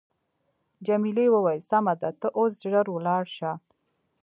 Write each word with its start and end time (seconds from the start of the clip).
جميلې 0.87 1.25
وويل: 1.31 1.61
سمه 1.71 1.93
ده 2.01 2.09
ته 2.19 2.27
اوس 2.37 2.51
ژر 2.71 2.85
ولاړ 2.91 3.23
شه. 3.35 3.51